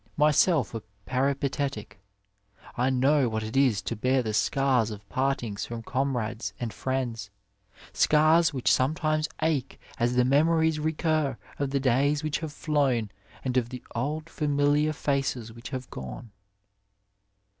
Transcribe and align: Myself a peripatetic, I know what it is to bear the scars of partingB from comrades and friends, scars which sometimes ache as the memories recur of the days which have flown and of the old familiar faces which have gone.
Myself 0.17 0.73
a 0.73 0.81
peripatetic, 1.05 1.99
I 2.75 2.89
know 2.89 3.29
what 3.29 3.43
it 3.43 3.55
is 3.55 3.83
to 3.83 3.95
bear 3.95 4.23
the 4.23 4.33
scars 4.33 4.89
of 4.89 5.07
partingB 5.09 5.67
from 5.67 5.83
comrades 5.83 6.53
and 6.59 6.73
friends, 6.73 7.29
scars 7.93 8.51
which 8.51 8.71
sometimes 8.73 9.27
ache 9.43 9.79
as 9.99 10.15
the 10.15 10.25
memories 10.25 10.79
recur 10.79 11.37
of 11.59 11.69
the 11.69 11.79
days 11.79 12.23
which 12.23 12.39
have 12.39 12.51
flown 12.51 13.11
and 13.45 13.57
of 13.57 13.69
the 13.69 13.83
old 13.93 14.27
familiar 14.27 14.91
faces 14.91 15.53
which 15.53 15.69
have 15.69 15.87
gone. 15.91 16.31